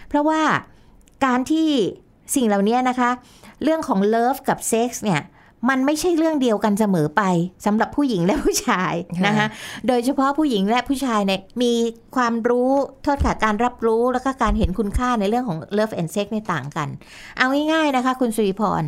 [0.09, 0.41] เพราะว่า
[1.25, 1.67] การที่
[2.35, 3.09] สิ่งเหล่านี้นะคะ
[3.63, 5.21] เรื่องของเลิฟกับเซ็กส์เนี่ย
[5.69, 7.23] มันไม่ใช่เรื่องเดียวกันเสมอไป
[7.65, 8.93] สำหรับผู้หญิงและผู้ชาย
[9.27, 9.47] นะคะ
[9.87, 11.73] โดยเฉพาะผู้หญิงและผู้ชายเนี่ยมี
[12.15, 12.71] ความรู้
[13.03, 16.87] โทษค่ะการรับรู้แล้วก็การเห็นคุณค่าในเรื่องของ love and sex ในต่างกัน
[17.37, 18.83] เอาง่ายๆนะคะ คุณสุริพร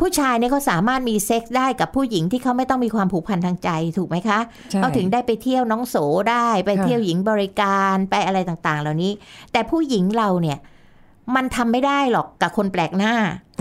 [0.00, 4.38] ผู้ชายเนี่ยเขาสามารถมีเซ็กส์ได้กับผู้หญิงที่เขาไม่ต้องมีความผูกพันทางใจถูกไหมคะ
[4.70, 5.96] ใช่เขาถึงได้ไปเที่ยวน้องโส
[6.30, 9.12] ได้ ไปค่ะเที่ยวหญิงบริการไปอะไรต่างๆ เหล่านี้
[9.52, 10.58] แต่ผู้หญิงเราเนี่ย
[11.34, 13.14] มันทำไม่ได้หรอกกับคนแปลกหน้า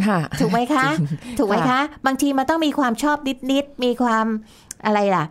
[0.06, 3.18] ค่ะถูกไหมคะจริงถูกไหมค่ะคะ บางทีมันต้องมีความชอบ
[3.52, 4.26] นิดๆมีความ
[4.86, 5.26] อะไรล่ะ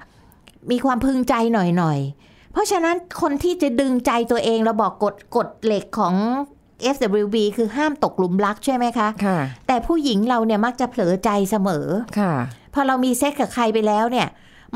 [0.71, 6.15] มีความพึงใจหน่อยๆ เพราะฉะนั้นคนที่จะดึงใจตัวเองเราบอกกฎกฎเหล็กของ
[6.95, 11.87] FWB คือห้ามตกหลุมรักใช่ไหมคะค่ะ แต่ผู้หญิงเราเนี่ยมักจะเผลอใจเสมอ
[12.19, 12.35] ค่ะ
[12.75, 14.29] พอเรามีเซ็กซ์กับใครไปแล้วเนี่ย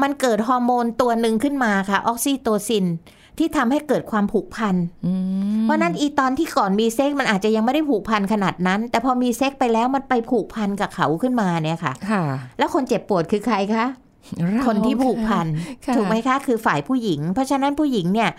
[0.03, 2.87] มันเกิดฮอร์โมนตัวหนึ่งขึ้นมาค่ะ ออกซิโตซิน
[3.39, 4.75] ที่ทำให้เกิดความผูกพัน
[5.07, 5.13] อื
[5.59, 12.23] มเพราะนั้นอีตอนที่ก่อนมีเซ็กซ์มันอาจจะยังไม่ได้ผูกพันขนาดนั้น แต่พอมีเซ็กซ์ไปแล้วมันไปผูกพันกับเขาขึ้นมาเนี่ยค่ะ ค่ะ
[12.59, 13.87] แล้วคนเจ็บปวดคือใครคะ
[14.37, 15.47] เราคนที่ผูกพัน
[15.87, 18.31] ค่ะถูกไหมคะ คือฝ่ายผู้หญิง เพราะฉะนั้นผู้หญิงเนี่ย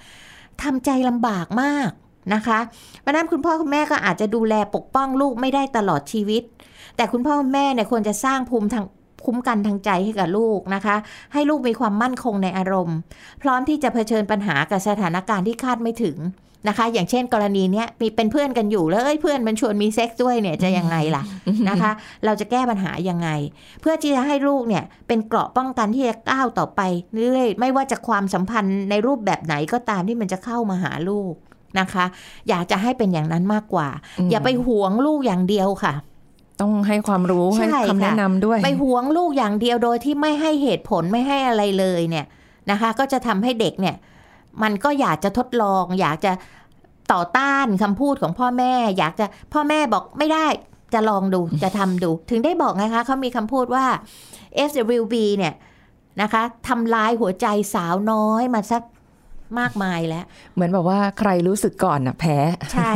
[0.64, 1.90] ทำใจลำบากมาก
[2.34, 2.60] นะคะ
[3.02, 6.44] เพราะฉะนั้นคุณพ่อคุณแม่ก็อาจจะดูแลปกป้องลูกไม่ได้ตลอดชีวิต
[6.96, 8.86] แต่คุณพ่อคุณแม่เนี่ยควรจะสร้างภูมิทาง
[9.26, 10.96] คุ้มกันทางใจให้กับลูกนะคะ
[11.34, 12.98] ให้ลูกมีความมั่นคงในอารมณ์
[13.42, 16.18] พร้อมที่จะเผชิญปัญหากับสถานการณ์ที่คาดไม่ถึง
[16.68, 21.24] นะคะ อย่างเช่นกรณีเนี้ยมีเป็นเพื่อนกันอยู่แล้วเอ้ยเพื่อนมันชวนมีเซ็กซ์ด้วยเนี่ยจะยังไงล่ะ
[21.70, 21.92] นะคะ
[22.26, 23.30] เราจะแก้ปัญหายังไง
[23.82, 26.82] เพื่อที่จะให้ลูกเนี่ยเป็นเกราะป้องกันที่จะก้าวต่อไป
[27.18, 31.34] เรื่อยไม่ว่าจะความสัมพันธ์ในรูปแบบไหนก็ตามที่มันจะเข้ามาหาลูก
[31.80, 32.06] นะคะ
[32.50, 33.88] อยากจะให้เป็นอย่างนั้นมากกว่า
[34.32, 35.94] อย่าไปหวงลูกอย่างเดียวค่ะ
[36.62, 42.26] ต้องให้ความรู้ใช่ให้คำแนะค่ะนำด้วย ไปหวงลูกอย่างเดียวโดยที่ไม่ให้เหตุผลไม่ให้อะไรเลยเนี่ย
[42.72, 43.96] นะคะ ก็จะทำให้เด็กเนี่ย
[44.64, 46.32] มันก็อยากจะทดลอง อยากจะ
[47.14, 50.48] ต่อต้านคำพูดของพ่อแม่ อยากจะพ่อแม่บอกไม่ได้
[50.94, 53.86] จะลองดูจะทำดู ถึงได้บอกนะคะเขามีคำพูดว่า
[54.70, 55.54] FWB เนี่ย
[56.22, 58.84] นะคะทำลายหัวใจสาวน้อยมาสัก
[59.60, 62.38] มากมายแล้ว เหมือนแบบว่าใครรู้สึกก่อนน่ะแพ้
[62.74, 62.92] ใช่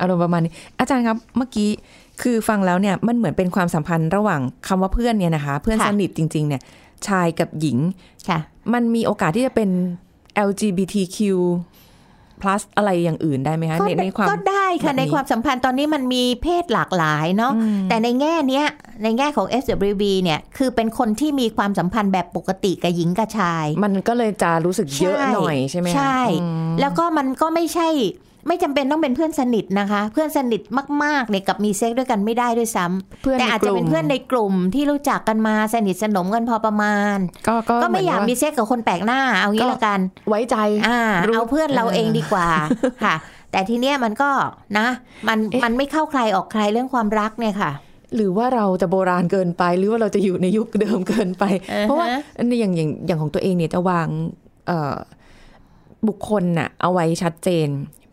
[0.00, 1.70] อารมณ์ประมาณนี้ อาจารย์ครับเมื่อกี้
[2.22, 6.62] คือฟังแล้วเนี่ยมันเหมือนเป็นความสัมพันธ์ระหว่างคำว่าเพื่อนเนี่ยนะคะ เพื่อนค่ะสนิทจริง ๆ เนี่ย
[7.08, 7.78] ชายกับหญิง
[8.28, 8.38] ค่ะ
[8.72, 9.70] มันมีโอกาสที่จะเป็น
[10.48, 11.18] LGBTQ
[12.42, 17.52] plus อะไรอย่างอื่นได้ไหมคะก็ในในความก็ได้ค่ะแบบนี้ในความสัมพันธ์ตอนนี้มันมีเพศหลากหลายเนาะ
[17.88, 18.66] แต่ในแง่เนี้ย
[19.02, 27.88] ในแง่ของ SWB เนี่ยคือเป็นคนที่มีความสัมพันธ์แบบปกติกับหญิงกับชาย มันก็เลยจะรู้สึกเยอะหน่อยใช่ไหมคะใช่อืมแล้วก็มันก็ไม่ใช่
[28.48, 30.62] ไม่จำเป็นต้องเป็นเพื่อนสนิทนะคะ เพื่อนสนิท
[31.04, 40.56] มากๆเนี่ยกับมีเซ็กด้วยกันไม่ได้ด้วยซ้ำเพื่อนแต่ในอาจกจะลุ่เป็มนเพื่อนในกลุ่มที่รู้จักกันมาสนิทสนมกันพอประมาณ ก็ก็ก็ไม่อยากเหนมีว่เซ็กกับคนแปลกหน้า เอางี้ละกัน ไว้ใจ
[40.88, 42.48] อ่ารู้เอาเพื่อนเราเออเองดีกว่า
[43.04, 43.14] ค่ะ
[43.52, 44.30] แต่ทีเนี้ยมันก็
[44.78, 44.88] นะ
[45.28, 47.72] มันเอ๊ะมันไม่เข้าใครออกใครเรื่องความรักเนี่ยค่ะ
[48.14, 52.06] หรือว่าเราจะโบราณเกินไป หรือว่าเราจะอยู่ในยุคเดิมเกินไปอือฮะเพราะว่า
[52.48, 54.08] ในอย่างอย่างอย่างของตัวเองเนี่ยจะวาง
[54.66, 54.96] เอ่อ
[56.08, 57.68] บุคคลน่ะเอาไว้ชัดเจน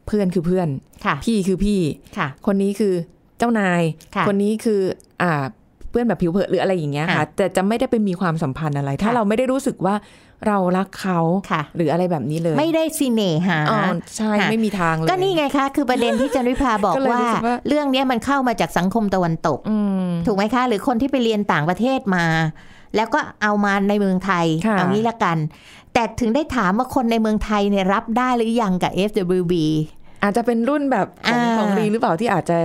[0.07, 0.67] เพื่อนคือเพื่อน
[1.05, 1.79] ค่ะพี่คือพี่
[2.17, 2.93] ค่ะ คนนี้คือ
[3.37, 3.81] เจ้านาย
[4.15, 4.79] ค่ะคนนี้คือ
[5.21, 5.43] อ่า
[5.89, 9.95] เพื่อนแบบผิวเผินหรืออะไรอย่างเงี้ยค่ะค่ะแต่จะไม่ได้ไปมีความสัมพันธ์อะไร ถ้าค่ะเราไม่ได้รู้สึกว่า
[10.47, 11.19] เรารักเขา
[11.51, 13.79] ค่ะหรืออะไรแบบนี้เลย ไม่ได้สิเนหาอ๋อ
[14.17, 22.25] ใช่ค่ะไม่มีทางเลยก็นี่ไงคะคือประเด็นที่จันวิภาบอกก็เลยว่ารู้สึกว่า เรื่องเนี้ยมันเข้ามาจากสังคมตะวันตกอืมถูกไหมคะ หรือคนที่ไปเรียนต่างประเทศมา
[22.95, 25.37] แล้วก็เอามาในเมืองไทยค่ะเอางี้ละกัน
[25.93, 29.53] แต่ถึงได้ถามว่าคนในเมืองไทยเนี่ยรับได้หรือยังกับ FWB
[30.23, 32.57] อาจจะเป็นรุ่นแบบของอ่าของรีหรือเปล่าที่อาจจะ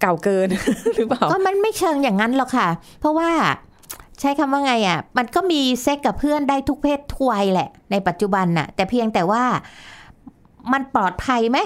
[0.00, 0.48] เก่าเกิน
[0.96, 2.68] หรือเปล่าก็มันไม่เชิงอย่างนั้นหรอกค่ะ
[3.00, 3.30] เพราะว่า
[4.20, 9.42] ใช้คำว่าไงอะ มันก็มีเซ็กกับเพื่อนได้ทุกเพศทุกวัยแหละ ในปัจจุบันน่ะ แต่เพียงแต่ว่า
[10.72, 11.58] มันปลอดภัยไหม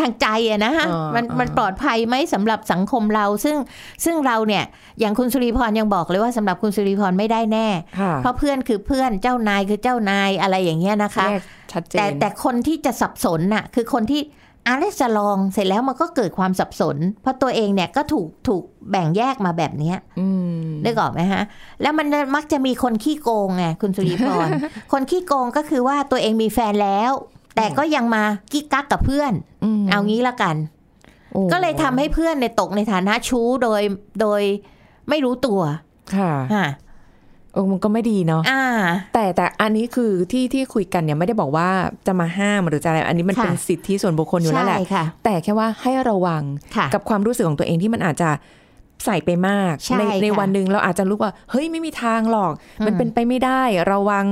[0.00, 3.56] ทางใจอะนะฮะอ่ามันอ่ามัมันปลอดภัยไหมสำหรับสังคมเรา ซึ่ง
[4.04, 4.64] ซึ่งเราเนี่ย
[5.00, 7.68] อย่างคุณสุริพรยังบอกเลยว่าสำหรับคุณสุริพรไม่ได้แน่
[8.00, 14.22] ค่ะเพราะเพื่อนคือเพื่อนเจ้านายคือเจ้านายอะไรอย่างเงี้ยนะคะแยกชัดเจนแต่แต่คนที่จะสับสนน่ะคือคนที่
[14.66, 20.28] อาเลจะลองเสร็จแล้วมันก็เกิดความสับสน เพราะตัวเองเนี่ยก็ถูกถูกแบ่งแยกมาแบบเนี้ยอื
[20.62, 21.42] มนึกออกไหมฮะ
[21.82, 24.48] แล้วมันมักจะมีคนขี้โกงไงคุณสุริพร
[24.92, 27.12] คนขี้โกงก็คือว่าตัวเองมีแฟนแล้ว
[27.56, 29.32] แต่ก็ยังมากิ๊กกักกับเพื่อน
[29.80, 30.56] มเอางี้ละกัน
[31.32, 33.82] โอ้ก็เลยทำให้เพื่อนในยตกในฐานะชู้โดย
[34.20, 34.42] โดย
[35.08, 35.60] ไม่รู้ตัว
[36.16, 36.68] ค่ะฮะ
[37.52, 38.64] โอ้มันก็ไม่ดีเนาะอ่า
[39.14, 41.68] แต่แต่อันนี้คือที่ที่คุยกันเนี่ยไม่ได้บอกว่า
[42.06, 46.42] จะมาห้ามหรือจะอะไร อันนี้มันค่ะเป็นสิทธิส่วนบุคคลอยู่แล้วแหละใช่ค่ะแต่แค่ว่าให้ระวัง
[46.76, 48.30] ค่ะกับความรู้สึกของตัวเองที่มันอาจจะ
[49.04, 52.52] ใส่ไปมากใช่ในในค่ะวันหนึ่งเราอาจจะรู้ว่า เฮ้ยไม่มีทางหรอก
[52.86, 53.62] มันอืมเป็นไปไม่ได้
[53.92, 54.26] ระวัง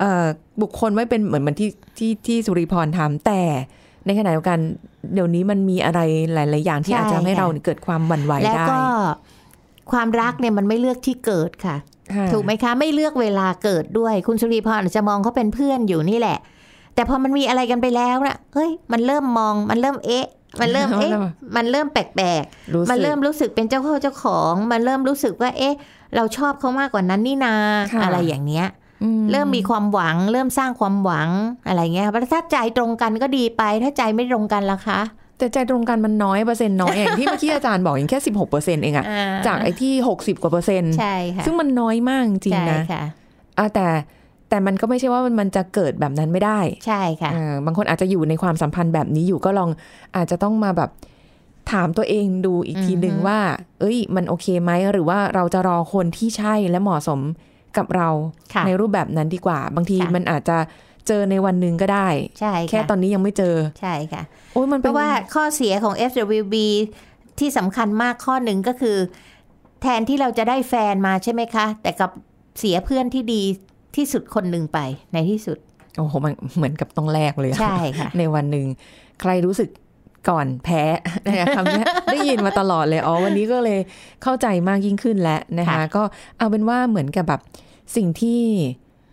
[0.00, 0.26] เอ่อ
[0.62, 3.42] บุคคลไว้เป็นเหมือนเหมือนที่ที่ที่สุริพรทำแต่
[4.06, 4.58] ในขณะเดียวกัน
[5.14, 6.00] เดี๋ยวนี้มันมีอะไร
[6.34, 8.82] หลาย ๆ อย่างที่อาจจะทำให้เราเกิดความหวั่นไหวแล้วได้ก็
[9.92, 11.76] ความรักเนี่ยมันไม่เลือกที่เกิดค่ะ
[12.14, 16.38] ค่ะ ถูกไหมคะ ไม่เลือกเวลาเกิดด้วย คุณสุริพรอาจจะมองเขาเป็นเพื่อนอยู่นี่แหละ
[16.96, 20.26] แต่พอมันมีอะไรกันไปแล้วนะเฮ้ย มันเริ่มมอง มันเริ่มเอ๊ะ
[20.60, 21.12] มันเริ่มเอ๊ะ
[21.56, 22.42] มันเริ่มแปลก
[22.74, 25.74] รู้ๆสึกมันเริ่มรู้สึกเป็นเจ้าเข้าเจ้าของ มันเริ่มรู้สึกว่า เอ๊ะ
[26.16, 27.54] เราชอบเขามากกว่านั้นนี่นา
[27.92, 28.66] ค่ะอะไรอย่างเนี้ย
[29.02, 31.28] อืเริ่มมีความหวัง เริ่มสร้างความหวัง
[31.66, 35.00] อะไรเงี้ยถ้าใจตรงกันก็ดีไป ถ้าใจไม่ตรงกันล่ะคะ
[35.38, 43.02] แต่ใจตรงกันมันน้อยเปอร์เซ็นต์น้อยอย่างที่เมื่อกี้อาจารย์บอกอย่างแค่สิบหกเปอร์เซ็นต์เองอะอ่จากไอ้ที่หกสิบกว่าเปอร์เซ็นต์ใช่ค่ะซึ่งมันน้อยมากจริงใช่ๆนะค่ะ
[43.58, 43.86] อะแต่
[44.48, 49.70] แต่มันก็ไม่ใช่ว่ามันจะเกิดแบบนั้นไม่ได้ ใช่ค่ะเออบางคนอาจจะอยู่ในความสัมพันธ์แบบนี้อยู่ก็ลอง
[50.16, 50.90] อาจจะต้องมาแบบ
[51.72, 53.38] ถามตัวเองดูอีกทีหนึ่งอือฮึว่า
[53.80, 57.20] เอ้ย มันโอเคไหม หรือว่าเราจะรอคนที่ใช่และเหมาะสม
[57.76, 58.08] กับเรา
[58.54, 60.58] ค่ะในรูปแบบนั้นดีกว่า บางทีค่ะมันอาจจะ
[61.06, 62.08] เจอในวันหนึ่งก็ได้
[62.40, 66.54] ใช่ค่ะแค่ตอนนี้ยังไม่เจอ ใช่ค่ะ โอ้ยมันเพเป็นราะว่าข้อเสียของ FWB
[67.38, 68.96] ที่สำคัญมากข้อหนึ่งก็คือ
[69.82, 72.10] แทนที่เราจะได้แฟนมาใช่ไหมคะ แต่กับ
[72.58, 73.42] เสียเพื่อนที่ดี
[73.96, 74.78] ที่สุดคนหนึ่งไป
[75.12, 75.58] ในที่สุด
[75.96, 78.66] โอ้โหมันเหมือนกับต้องแลกเลยอะใช่ค่ะในวันหนึ่ง
[79.20, 79.68] ใครรู้สึก
[80.28, 80.82] ก่อนแพ้
[81.26, 83.80] นะคะคำเนี้ยได้ยินมาตลอดเลยอ๋อวันนี้ก็เลย
[84.22, 86.02] เข้าใจมากยิ่งขึ้นแล้วนะคะค่ะก็
[86.38, 87.40] เอาเป็นว่าเหมือนกับแบบ
[87.96, 88.40] สิ่งที่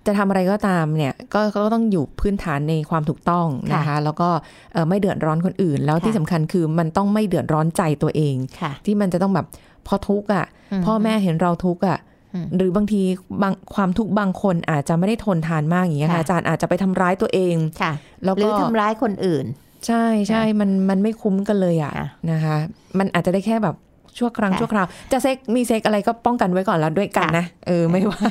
[0.07, 4.29] จะทำอะไรก็ตามเนี่ยก็ก็ต้องอยู่พื้นฐานในความถูกต้องนะคะ แล้วก็
[4.73, 9.47] เอ่อไม่เดือดร้อนคนอื่น แล้วที่สำคัญคือมันต้องไม่เดือดร้อนใจตัวเองค่ะที่มันจะต้องแบบ
[9.87, 10.45] พอทุกข์อะ
[10.85, 12.11] พ่อแม่เห็นเราทุกข์อะอืม
[12.55, 13.01] หรือบางที
[13.43, 17.93] บางความทุกข์บางคนอาจจะไม่ได้ทนทานมากอย่างเงี้ยค่ะค่ะอาจารย์อาจจะไปทำร้ายตัวเองค่ะ
[18.23, 19.45] แล้วหรืก็อทำร้ายคนอื่น
[19.87, 22.57] ใช่ใช่มันมันไม่คุ้มกันเลยอะค่ะนะคะ
[22.97, 23.75] มันอาจจะได้แค่แบบ
[24.17, 28.21] ชั่วครั้งค่ะชั่วคราวจะเซ็กมีเซ็กอะไรก็ป้องกันไว้ก่อนแล้วด้วยกันค่ะนะเออไม่ว่า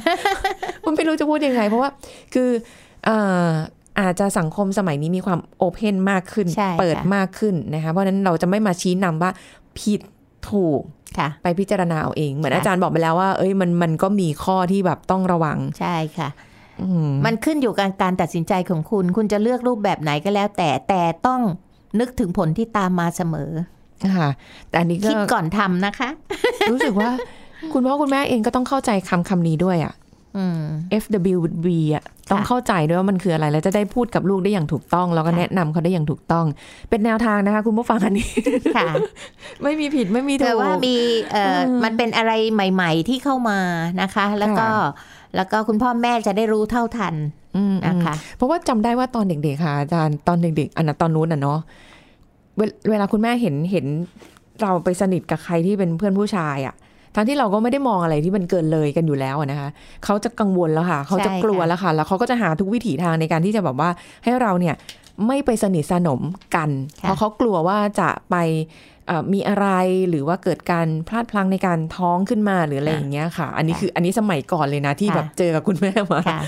[0.84, 1.90] มันไม่รู้จะพูดยังไง เพราะว่า
[2.34, 2.50] คือ
[3.04, 3.48] เอ่อ
[4.00, 9.30] อาจจะสังคมสมัยนี้มีความโอเพนมากขึ้นใช่เปิดค่ะมากขึ้นนะคะเพราะฉะนั้นเราจะไม่มาชี้นำว่า
[9.78, 10.00] ผิด
[10.50, 11.01] ถูกค่ะ
[11.42, 16.28] ไปพิจารณาเอาเอง เหมือนค่ะอาจารย์บอกไปแล้วว่า เอ้ยมันมันก็มีข้อที่แบบต้องระวังใช่ค่ะ
[16.82, 21.40] อืมมันขึ้นอยู่กับการตัดสินใจของคุณ คุณจะเลือกรูปแบบไหนก็แล้ว แต่แต่ต้อง
[22.00, 23.50] นึกถึงผลที่ตามมาเสมอ
[24.16, 24.28] ค่ะ
[24.68, 26.08] แต่อันนี้ก็คิดก่อนทำนะคะ
[26.72, 27.10] รู้สึกว่า
[27.72, 30.01] คุณพ่อคุณแม่เองก็ต้องเข้าใจคำคำนี้ด้วยอะอืม
[31.02, 36.46] FWB อะต้องเข้าใจด้วยว่ามันคืออะไร แล้วจะได้พูดกับลูกได้อย่างถูกต้อง แล้วก็ค่ะแนะนำเขาได้อย่างถูกต้อง
[36.90, 38.30] เป็นแนวทางนะคะ คุณผู้ฟังอันนี้
[38.76, 38.88] ค่ะ
[39.62, 40.96] ไม่มีผิดไม่มีถูแต่กว่ามี
[41.32, 43.58] เอ่ออมันเป็นอะไรใหม่ ๆ ที่เข้ามา
[44.02, 47.14] นะคะ แล้วก็ค่ะแล้วก็คุณพ่อแม่จะได้รู้เท่าทัน
[47.56, 51.58] อืมนะคะเพราะว่าจำได้ว่าตอนเด็กๆค่ะอาจารย์ตอนเด็กๆอันนั้นตอนนู้นอะเนาะ
[52.56, 53.86] เวลเวลาคุณแม่เห็นเห็น
[54.60, 56.74] เราไปสนิทกับใครที่เป็นเพื่อนผู้ชายอะ
[57.14, 59.68] ทั้งที่เราก็ไม่ได้มองอะไรที่มันเกินเลยกันอยู่แล้วอะนะคะ
[60.04, 63.90] เขาจะกังวลแล้วค่ะ เขาจะกลัวแล้วค่ะ แล้วเขาก็จะหาทุกวิถีทางในการที่จะแบบว่า
[64.24, 64.74] ให้เราเนี่ย
[65.26, 66.20] ไม่ไปสนิทสนม
[66.56, 66.70] กัน
[67.02, 68.91] ค่ะเพราะเขากลัวว่าจะไปเอ่อ
[69.32, 69.66] มีอะไร
[70.08, 76.40] หรือว่าเกิดการพลาดพลั้งในการท้องขึ้นมาหรืออะไรอย่างเงี้ยค่ะ อันนี้คืออันนี้สมัยก่อนเลยนะที่แบบเจอกับคุณแม่มาค่ะ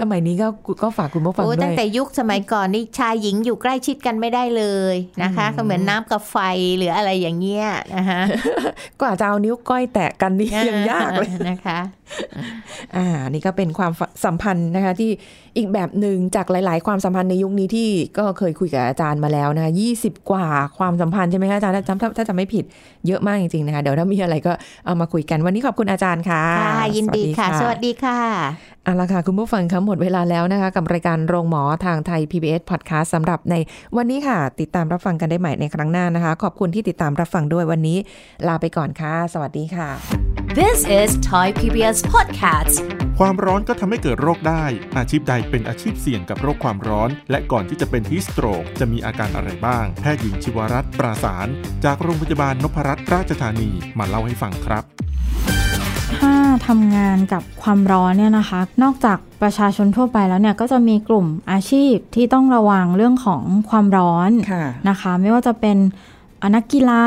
[0.00, 0.48] สมัยนี้ก็
[0.82, 6.36] ก็ฝากคุณผู้ฟังโอ้ด้ตั้วงยแต่ยุคสมัยก่อนนี่ชายหญิงอยู่ใกล้ชิดกันไม่ได้เลยนะคะอืมก็เหมือนน้ำกับไฟ
[6.78, 8.20] หรืออะไรอย่างเงี้ยนะคะ
[9.00, 11.78] กว่าจะเอานิ้วก้อยแตะกันนี่ยังยากเลยนะคะ
[12.96, 13.92] อ่านี่ก็เป็นความ
[14.24, 15.10] สัมพันธ์นะคะ ที่
[15.56, 20.46] อีกแบบหนึ่งจากหลาย ๆ ความสัมพันธ์ในยุคนี้ที่ก็เคยคุยกับอาจารย์มาแล้วนะคะยี่สิบกว่า
[20.78, 22.64] ความสัมพันธ์ใช่ไหมคะอาจารย์ถ้าถ้าถ้าจำไม่ผิด
[23.06, 24.52] เยอะมากจริง ๆ นะคะ เดี๋ยวถ้ามีอะไรก็
[24.86, 28.18] เอามาคุยกันวันนี้ขอบคุณอาจารย์ค่ะค่ะยินดีค่ะ สวัสดีค่ะ
[28.84, 33.54] เอาละค่ะคุณผู้ฟังคะหมดเวลาแล้วนะคะ กับรายการโรงหมอทางไทย PBS Podcast สำหรับใน
[33.96, 37.98] วันนี้ค่ะ ติดตามรับฟังกันได้ใหม่ในครั้งหน้านะคะ ขอบคุณที่ติดตามรับฟังด้วยวันนี้
[38.48, 42.74] ลาไปก่อนค่ะ สวัสดีค่ะ This is Thai PBS Podcast
[43.18, 44.64] ความร้อนก็ทำให้เกิดโรคได้
[44.96, 51.46] อาชีพใดเป็นอาชีพเสี่ยงกับโรคความร้อน และก่อนที่จะเป็นฮีสโตรกจะมีอาการอะไรบ้าง แพทย์หญิงชิวรัตน์ปราสาร
[51.84, 54.84] จากโรงพยาบาลนพรัตน์ราชธานีมาเล่าให้ฟังครับ
[56.18, 56.34] ถ้า
[56.66, 65.78] ทำงานกับความร้อนเนี่ยนะคะ นอกจากประชาชนทั่วไปแล้วเนี่ยก็จะมีกลุ่มอาชีพที่ต้องระวังเรื่องของความร้อนค่ะนะคะ ไม่ว่าจะเป็น
[66.54, 67.06] นักกีฬา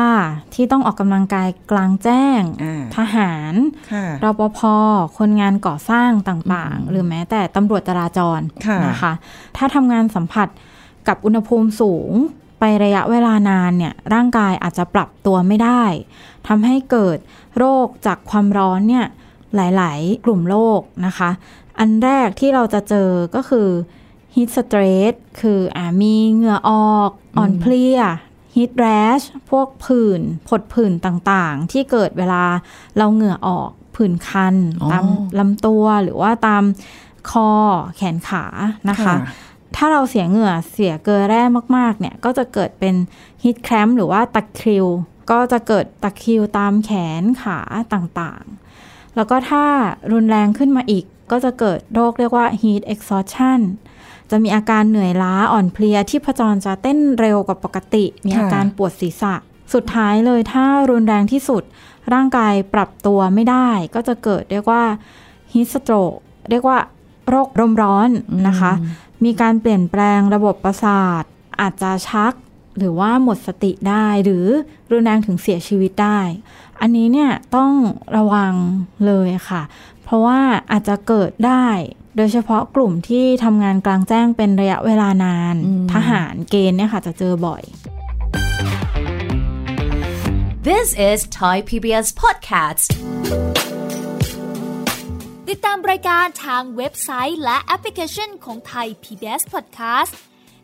[0.54, 3.54] ที่ต้องออกกำลังกายกลางแจ้งอ่าทหาร
[3.91, 4.60] ค่ะรปภ
[5.17, 9.13] คนงานก่อสร้างต่างๆ หรือแม้แต่ตำรวจจราจรค่ะนะคะ
[9.58, 10.48] ถ้าทำงานสัมผัส
[11.08, 12.12] กับอุณหภูมิสูง
[12.60, 15.84] ไประยะเวลานานเนี่ยร่างกายอาจจะปรับตัวไม่ได้
[16.48, 17.17] ทำให้เกิด
[17.58, 19.06] โรคจากความร้อนเนี่ย
[19.56, 21.30] หลายๆ กลุ่มโรคนะคะ
[21.80, 23.67] อันแรกที่เราจะเจอก็คือ
[24.34, 28.02] heat stress คืออามีเหงื่อออก อ่อนเพลีย
[28.56, 32.44] heat rash พวกผื่นผดผื่นต่างๆ ที่เกิดเวลา
[32.98, 35.06] เราเหงื่อออกผื่นคันอ๋อตาม
[35.39, 36.63] ลำตัวหรือว่าตาม
[37.30, 37.50] คอ
[37.96, 38.46] แขนขา
[38.89, 39.16] นะคะ
[39.76, 41.42] ถ้าเราเสียเหงื่อเสียเกลือแร่
[41.78, 42.96] มากๆ เนี่ย ก็จะเกิดเป็น
[43.44, 44.86] ฮิตแครมหรือว่าตะคริว
[45.32, 47.60] ก็จะเกิดตะคริวตามแขนขา
[47.94, 49.66] ต่างๆ แล้วก็ถ้า
[50.13, 53.60] รุนแรงขึ้นมาอีกก็จะเกิดโรคเรียกว่า heat exhaustion
[54.36, 59.34] จะมีอาการเหนื่อยล้าอ่อนเพลียที่พจรจะเต้นเร็วกว่าปกติ มีอาการปวดศีรษะ
[59.74, 61.63] สุดท้ายเลยถ้ารุนแรงที่สุด
[62.13, 64.84] ร่างกายปรับตัวไม่ได้ ก็จะเกิดเรียกว่า
[65.52, 66.17] heat stroke
[66.50, 66.78] เรียกว่า
[67.30, 68.10] โรคลมร้อน
[68.48, 68.72] นะคะ
[69.24, 71.24] มีการเปลี่ยนแปลงระบบประสาท
[71.62, 72.34] อาจจะชัก
[72.78, 74.46] หรือว่าหมดสติได้หรือ
[74.91, 76.19] รุนแรงถึงเสียชีวิตได้
[76.82, 77.72] อันนี้เนี่ยต้อง
[78.17, 78.54] ระวัง
[79.06, 79.62] เลยค่ะ
[80.04, 80.39] เพราะว่า
[80.72, 81.65] อาจจะเกิดได้
[82.15, 85.56] โดยเฉพาะกลุ่มที่ทำงานกลางแจ้งเป็นระยะเวลานาน
[85.93, 87.63] ทหารเกณฑ์เนี่ยค่ะจะเจอบ่อย
[90.67, 92.88] This is Thai PBS Podcast
[95.49, 100.13] ติดตามรายการทางเว็บไซต์และแอปพลิเคชันของไทย PBS Podcast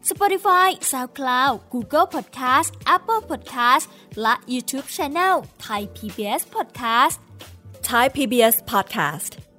[0.09, 3.85] Spotify SoundCloud Google Podcast Apple Podcast
[4.21, 5.35] และ YouTube Channel
[5.65, 7.17] Thai PBS Podcast
[7.89, 9.48] Thai PBS podcast.